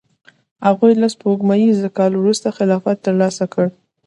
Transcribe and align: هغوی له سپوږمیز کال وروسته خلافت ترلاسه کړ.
هغوی 0.65 0.93
له 1.01 1.07
سپوږمیز 1.13 1.77
کال 1.97 2.11
وروسته 2.17 2.55
خلافت 2.57 2.97
ترلاسه 3.05 3.45
کړ. 3.53 3.65